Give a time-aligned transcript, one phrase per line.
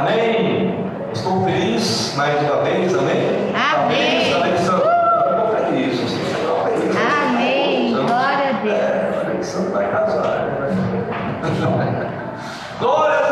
[0.00, 0.88] Amém?
[1.12, 3.52] Estou feliz mais uma vez, amém?
[3.52, 4.32] Amém.
[4.32, 4.32] amém.
[4.32, 4.88] Alexandre,
[5.66, 6.96] feliz, você está feliz.
[6.96, 7.92] Amém.
[7.92, 8.78] Glória a Deus.
[8.78, 10.46] É, Alexandre vai casar.
[10.46, 10.70] Né?
[12.78, 13.29] Glória a Deus.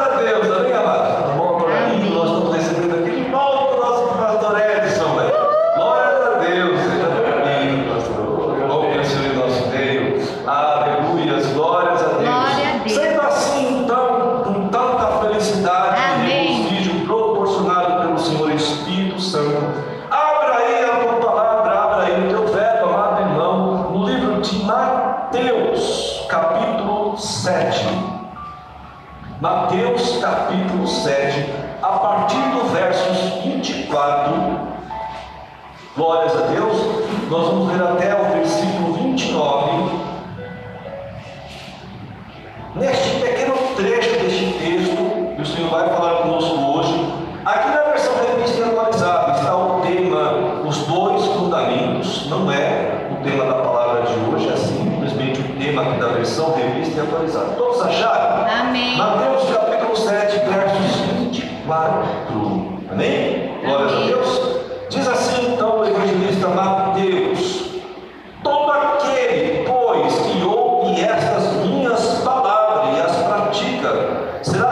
[74.45, 74.68] So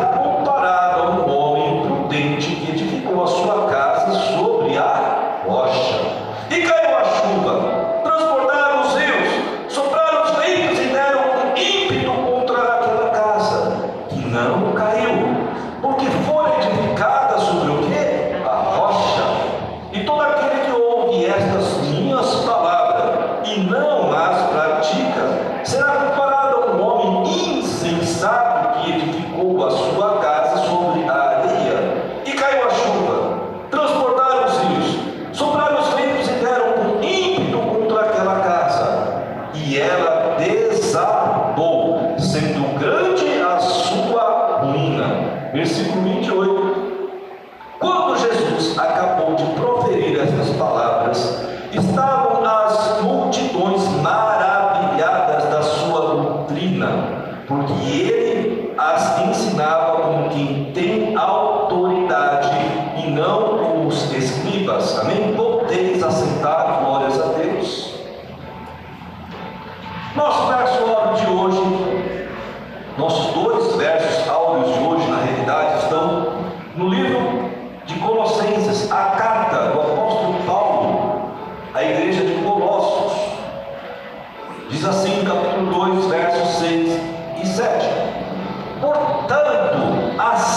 [88.81, 90.56] Portanto, assim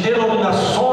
[0.00, 0.89] denominações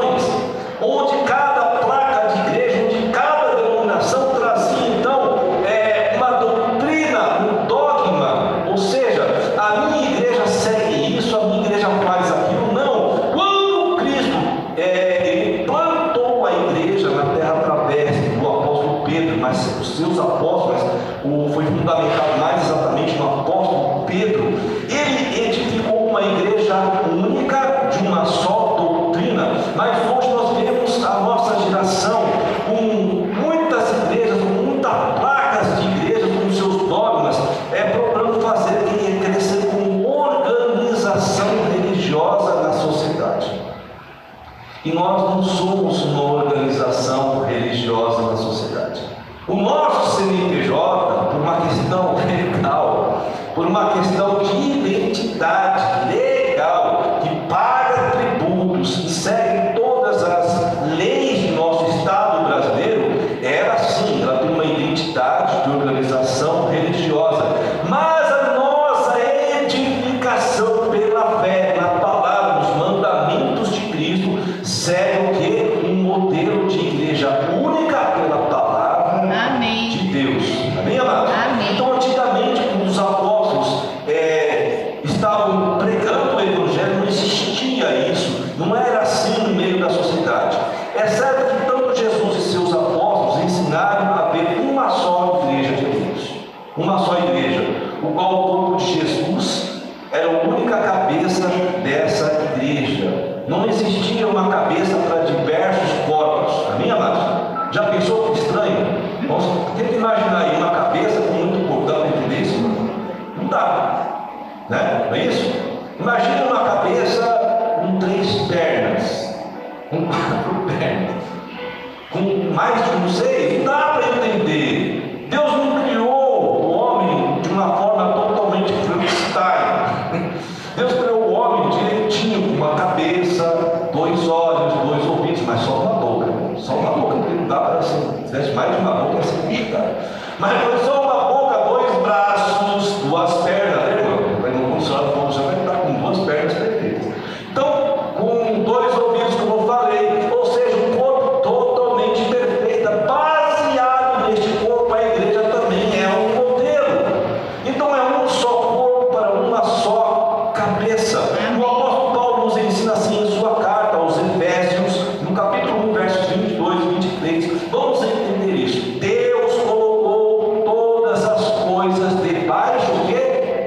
[85.18, 85.67] estavam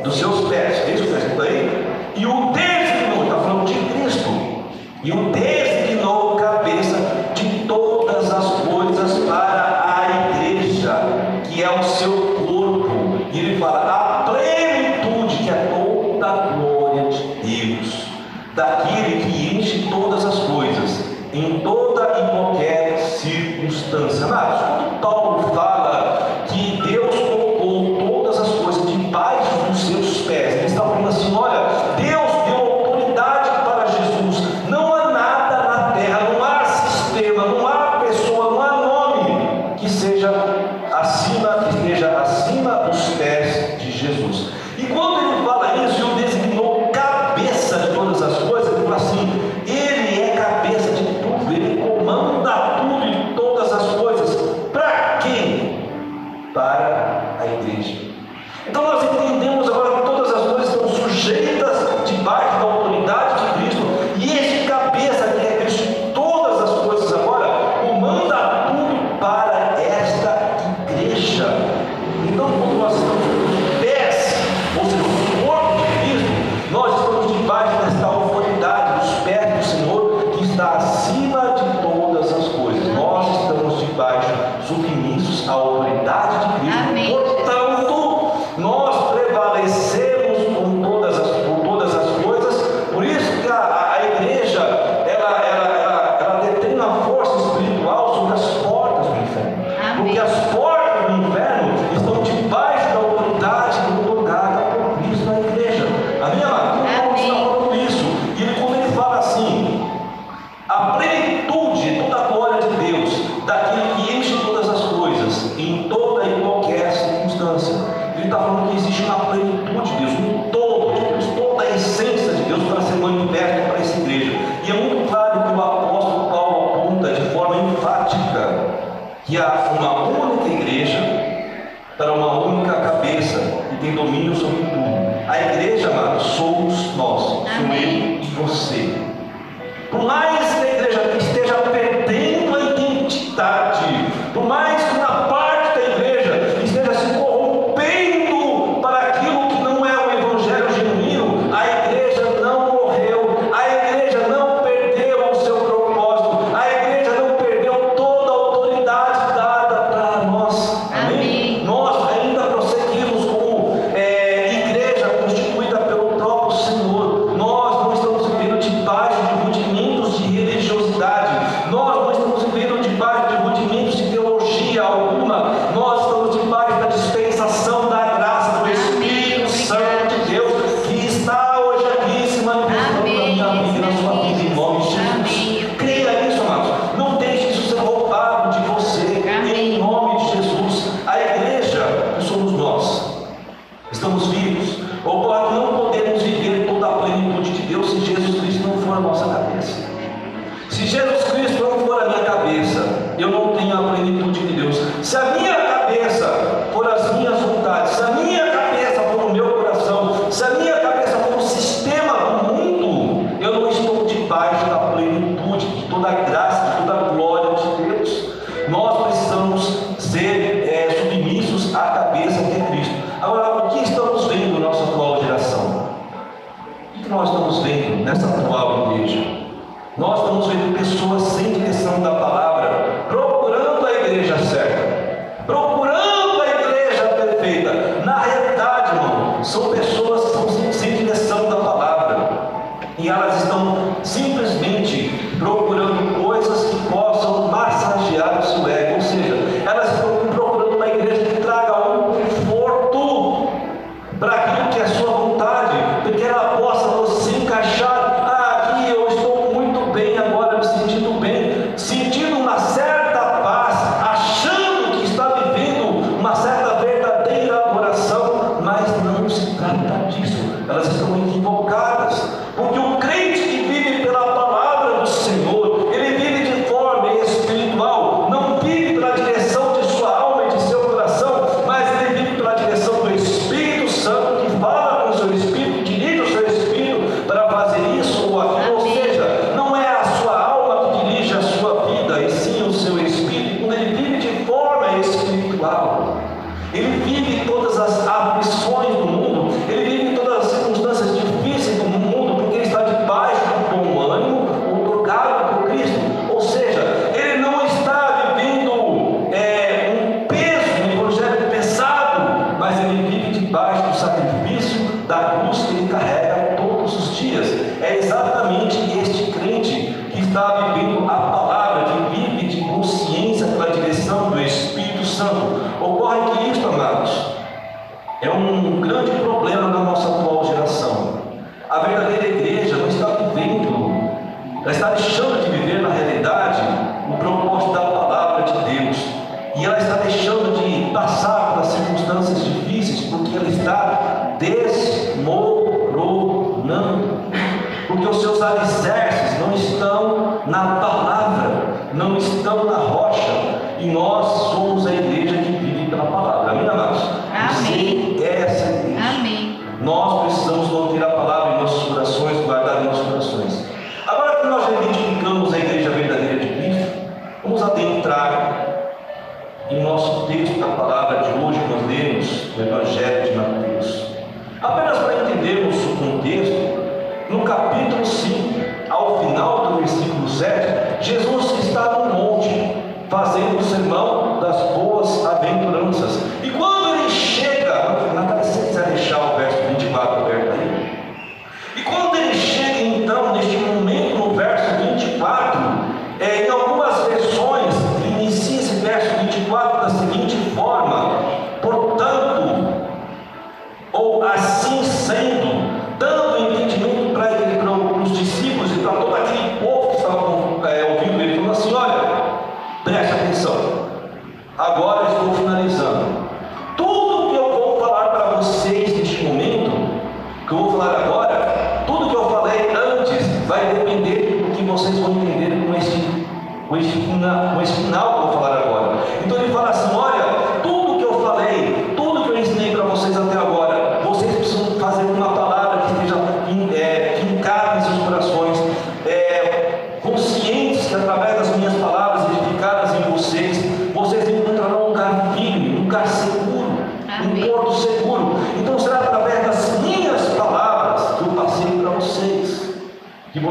[0.02, 1.30] dos seus pés, desde o texto
[2.16, 4.30] e o texto está falando de Cristo,
[5.02, 5.69] e o texto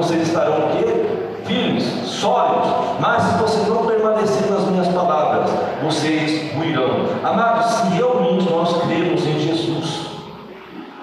[0.09, 1.05] vocês estarão o quê?
[1.45, 5.51] Firmes, sólidos, mas se vocês não permanecerem nas minhas palavras,
[5.83, 7.05] vocês ruirão.
[7.23, 10.09] Amados, se realmente nós cremos em Jesus,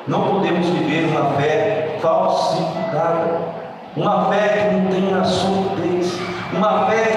[0.09, 3.41] não podemos viver uma fé falsificada,
[3.97, 6.19] uma fé que não tem a solidez,
[6.53, 7.16] uma fé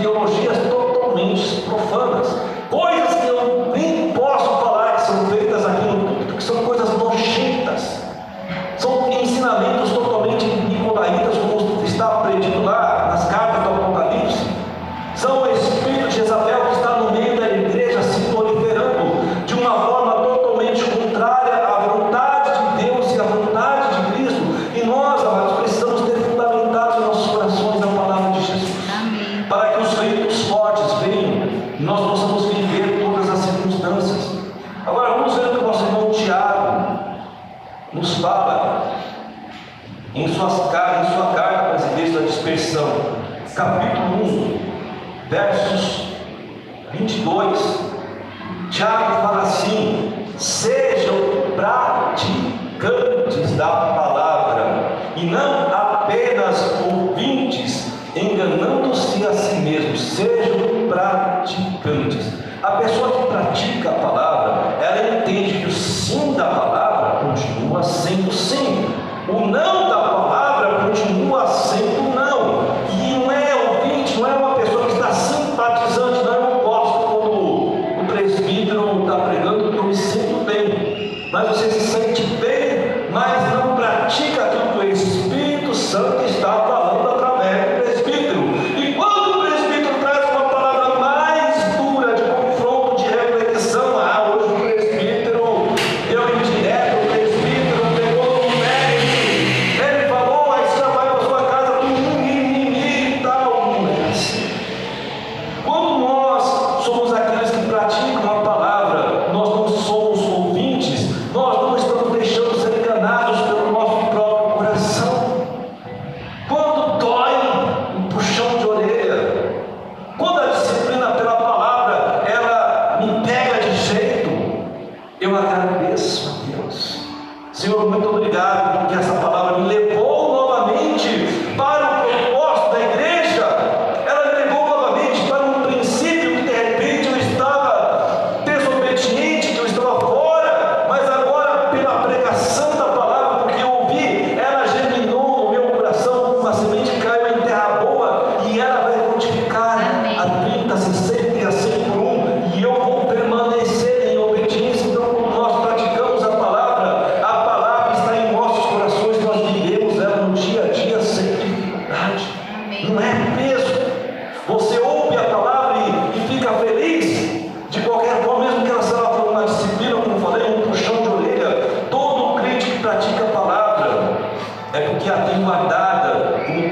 [0.00, 2.49] ideologias totalmente profanas.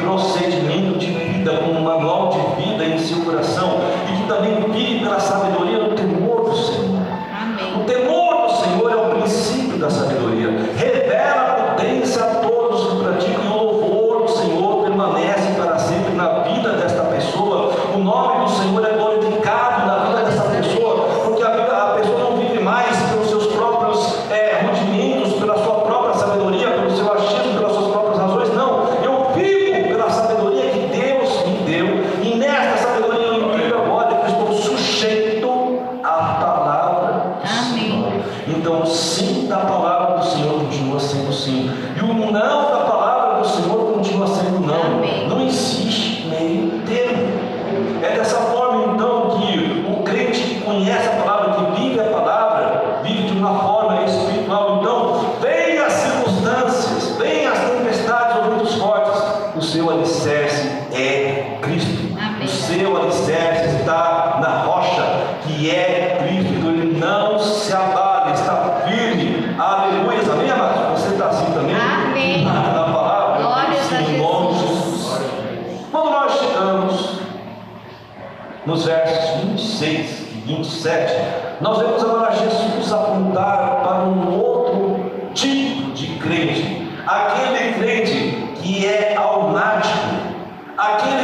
[0.09, 0.58] Guardada
[88.69, 89.95] que é almático,
[90.77, 91.18] aquele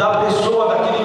[0.00, 0.99] da pessoa, daquele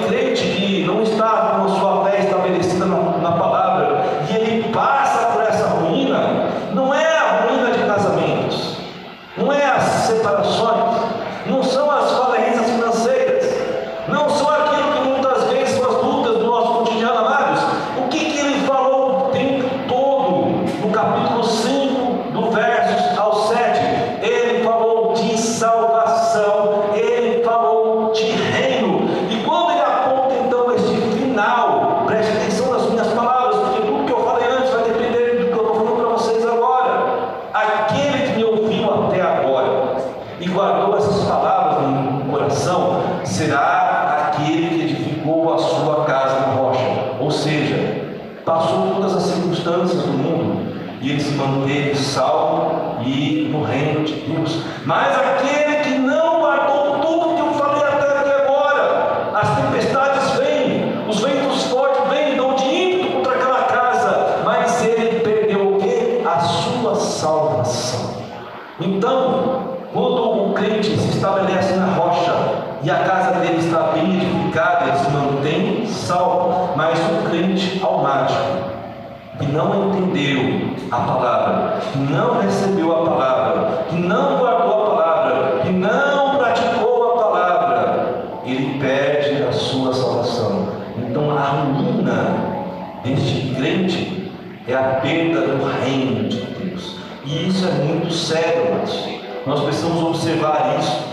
[88.52, 90.68] ele perde a sua salvação.
[90.98, 92.56] Então a ruína
[93.02, 94.32] deste crente
[94.68, 96.96] é a perda do reino de Deus.
[97.24, 99.08] E isso é muito sério, mas
[99.46, 101.04] nós precisamos observar isso,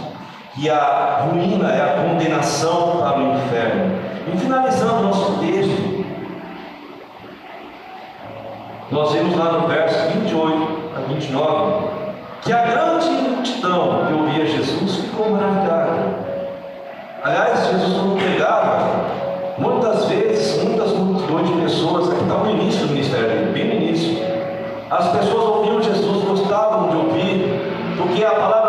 [0.56, 3.96] que a ruína é a condenação para o inferno.
[4.34, 6.06] E finalizando nosso texto,
[8.92, 11.88] nós vemos lá no verso 28 a 29,
[12.44, 16.23] que a grande multidão que ouvia Jesus ficou maravilhada
[17.24, 19.06] Aliás, Jesus não pegava
[19.58, 24.22] muitas vezes, muitas multidões de pessoas, aqui está o início do ministério bem no início.
[24.90, 28.63] As pessoas ouviam Jesus, gostavam de ouvir, porque a palavra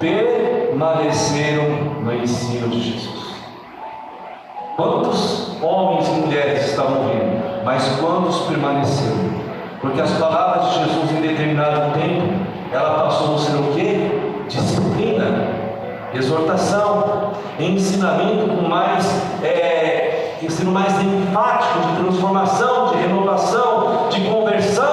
[0.00, 1.68] permaneceram
[2.02, 3.34] no ensino de Jesus.
[4.74, 9.30] Quantos homens e mulheres estão morrendo, mas quantos permaneceram?
[9.80, 12.32] Porque as palavras de Jesus em determinado tempo,
[12.72, 14.10] ela passou a ser o quê?
[14.48, 15.48] Disciplina,
[16.14, 19.06] exortação, ensinamento com mais,
[19.42, 24.89] é, ensino mais enfático de transformação, de renovação, de conversão.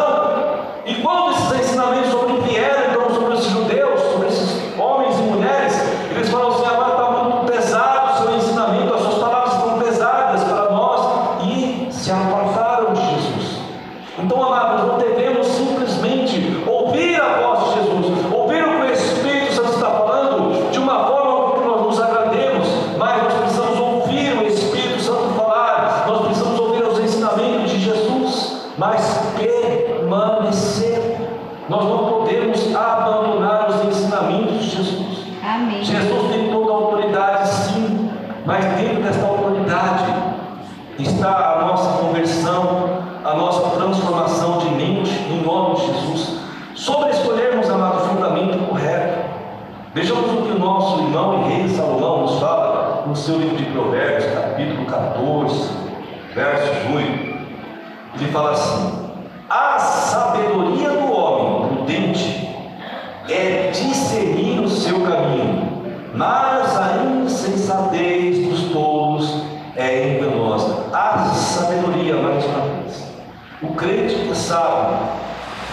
[66.39, 69.41] Mas a insensatez dos tolos
[69.75, 70.85] é enganosa.
[70.93, 73.11] A sabedoria, mais uma vez.
[73.59, 74.93] O crente que é sabe,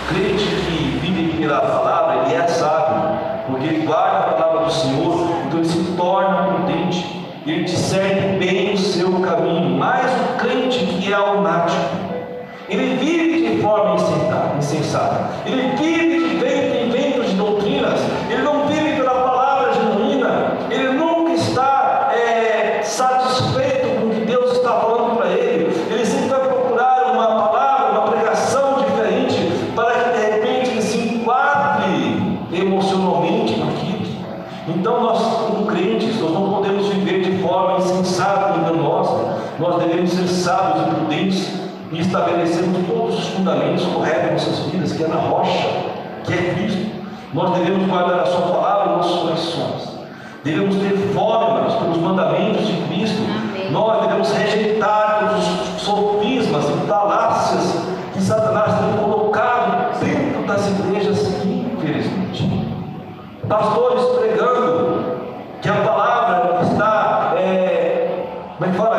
[0.00, 4.72] o crente que vive pela palavra, ele é sábio, porque ele guarda a palavra do
[4.72, 9.76] Senhor, então ele se torna prudente, ele discerne bem o seu caminho.
[9.76, 11.94] Mas o crente que é lunático,
[12.70, 13.96] ele vive de forma
[14.58, 16.73] insensata, ele vive de vento
[47.34, 49.98] Nós devemos guardar a sua palavra e nossos corações.
[50.44, 53.22] Devemos ter fome, pelos mandamentos de Cristo.
[53.24, 53.72] Amém.
[53.72, 62.70] Nós devemos rejeitar os sofismas e falácias que Satanás tem colocado dentro das igrejas, infelizmente.
[63.48, 65.04] Pastores pregando
[65.60, 68.96] que a palavra está, é, como é que fala?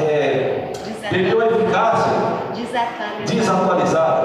[0.00, 0.72] É,
[1.08, 2.12] perdeu a eficácia.
[3.24, 4.17] Desatualizada.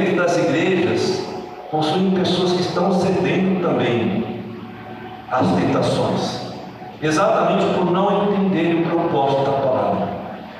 [0.00, 1.26] Dentro das igrejas
[1.70, 4.40] possuem pessoas que estão cedendo também
[5.30, 6.54] às tentações,
[7.02, 10.08] exatamente por não entender o propósito da palavra.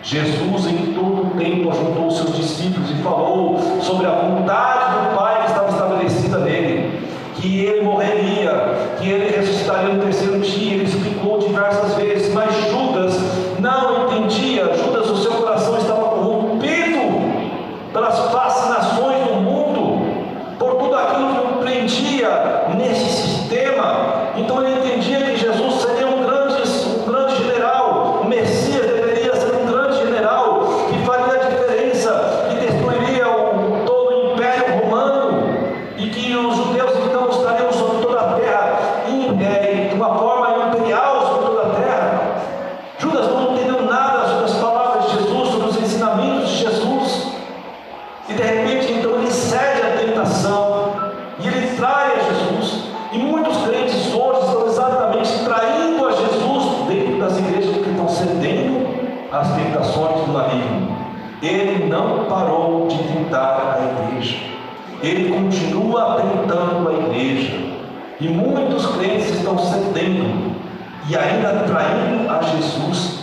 [0.02, 4.89] Jesus, em todo o tempo, ajuntou os seus discípulos e falou sobre a vontade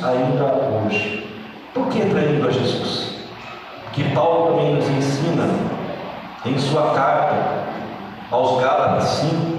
[0.04, 0.46] ainda
[0.86, 1.26] hoje.
[1.74, 3.18] Por que traindo a Jesus?
[3.98, 5.50] que Paulo também nos ensina
[6.46, 7.36] em sua carta
[8.30, 9.58] aos Gálatas 5,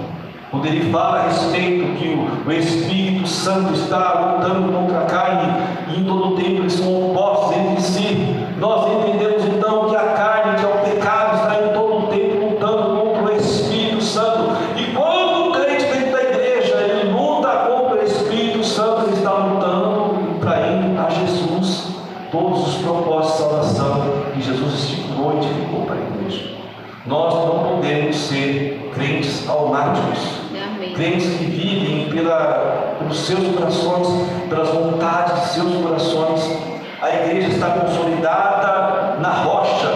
[0.49, 5.53] quando ele fala a respeito que o, o Espírito Santo está lutando contra a carne
[5.89, 8.45] e em todo o tempo eles são opostos entre si.
[8.57, 12.45] Nós entendemos então que a carne, que é o pecado, está em todo o tempo
[12.45, 14.55] lutando contra o Espírito Santo.
[14.77, 19.33] E quando o crente dentro da igreja ele luta contra o Espírito Santo, ele está
[19.33, 21.89] lutando e traindo a Jesus
[22.31, 26.57] todos os propósitos de salvação que Jesus estipulou e edificou para a igreja.
[27.05, 30.19] Nós não podemos ser crentes almáticos,
[30.51, 30.93] Amém.
[30.93, 34.07] crentes que vivem pela, pelos seus corações,
[34.47, 36.57] pelas vontades de seus corações.
[37.01, 39.91] A igreja está consolidada na rocha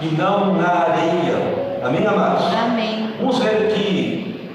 [0.00, 1.67] e não na areia.
[1.82, 2.44] Amém, amados?
[2.54, 3.14] Amém.
[3.20, 4.50] Vamos ver aqui.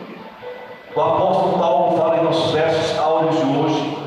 [0.95, 3.97] O apóstolo Paulo fala em nossos versos áureos de hoje.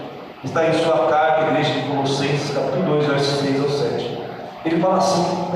[0.44, 4.18] Está em sua carta, igreja de Colossenses, capítulo 2, versos 3 ao 7.
[4.64, 5.50] Ele fala assim: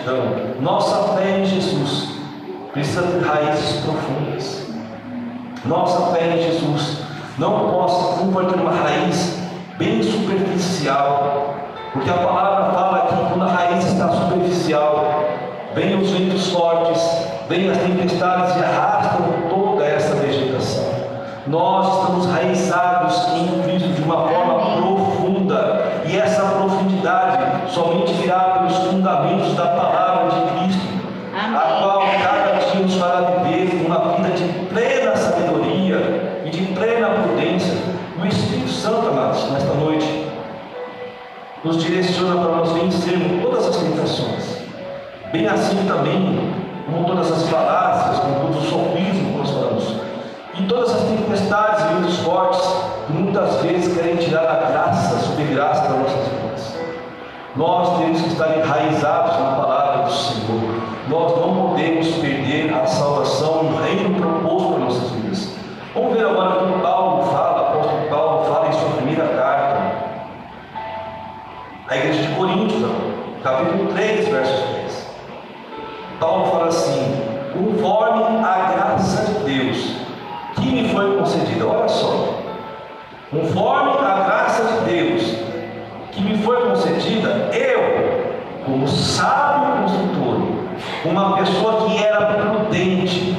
[0.00, 0.54] gratidão.
[0.60, 2.08] Nossa fé em Jesus
[2.72, 4.66] precisa ter raízes profundas.
[5.64, 6.98] Nossa fé em Jesus
[7.38, 9.38] não, possa, pode ter uma raiz
[9.78, 11.54] bem superficial,
[11.92, 15.24] porque a palavra fala que quando a raiz está superficial,
[15.74, 17.02] vem os ventos fortes,
[17.48, 21.00] vem as tempestades e arrastam toda essa vegetação.
[21.46, 28.76] Nós estamos raizados em Cristo de uma forma profunda, e essa profundidade somente virá pelos
[28.78, 30.86] fundamentos da palavra de Cristo,
[31.34, 31.82] a Amém.
[31.82, 37.74] qual cada dia nos fará viver uma vida de plena sabedoria e de plena prudência.
[38.20, 40.26] O Espírito Santo, amados, nesta noite,
[41.64, 44.60] nos direciona para nós vencermos todas as tentações.
[45.30, 46.52] Bem assim também,
[46.86, 49.94] como todas as falácias, como todo o sofismo que nós falamos,
[50.58, 52.60] e todas as tempestades e ventos fortes
[53.06, 56.74] que muitas vezes querem tirar a graça, a subgraça das nossas vidas.
[57.56, 60.80] Nós temos que estar enraizados na palavra do Senhor.
[61.08, 65.54] Nós não podemos perder a salvação o reino proposto para nossas vidas.
[65.94, 70.10] Vamos ver agora o que Paulo fala, o apóstolo Paulo fala em sua primeira carta.
[71.90, 72.88] A igreja de Coríntios,
[73.42, 75.08] capítulo 3, versos 3.
[76.20, 77.20] Paulo fala assim:
[77.52, 79.96] conforme a graça de Deus
[80.54, 82.34] que me foi concedida, olha só,
[83.32, 85.34] conforme a graça de Deus
[86.12, 88.34] que me foi concedida, eu,
[88.64, 90.42] como sábio construtor,
[91.04, 93.36] uma pessoa que era prudente,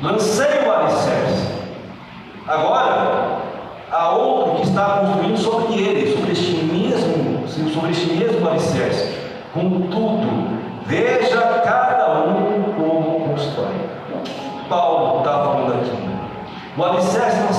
[0.00, 1.50] lancei o alicerce.
[2.46, 3.40] Agora,
[3.90, 9.14] há outro que está construindo sobre ele, sobre este mesmo, sobre este mesmo alicerce.
[9.52, 10.26] Contudo,
[10.86, 13.90] veja cada um como constrói.
[14.68, 16.10] Paulo está falando aqui.
[16.76, 17.49] O alicerce